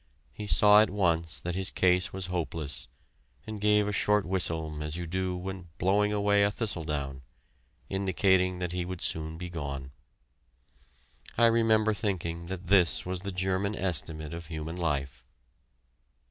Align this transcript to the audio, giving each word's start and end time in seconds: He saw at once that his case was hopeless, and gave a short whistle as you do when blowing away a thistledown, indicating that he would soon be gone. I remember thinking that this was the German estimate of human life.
He 0.33 0.47
saw 0.47 0.81
at 0.81 0.89
once 0.89 1.39
that 1.41 1.53
his 1.53 1.69
case 1.69 2.11
was 2.11 2.25
hopeless, 2.25 2.87
and 3.45 3.61
gave 3.61 3.87
a 3.87 3.91
short 3.91 4.25
whistle 4.25 4.81
as 4.81 4.95
you 4.95 5.05
do 5.05 5.37
when 5.37 5.67
blowing 5.77 6.11
away 6.11 6.41
a 6.41 6.49
thistledown, 6.49 7.21
indicating 7.87 8.57
that 8.57 8.71
he 8.71 8.83
would 8.83 9.01
soon 9.01 9.37
be 9.37 9.47
gone. 9.47 9.91
I 11.37 11.45
remember 11.45 11.93
thinking 11.93 12.47
that 12.47 12.65
this 12.65 13.05
was 13.05 13.21
the 13.21 13.31
German 13.31 13.75
estimate 13.75 14.33
of 14.33 14.47
human 14.47 14.75
life. 14.75 15.23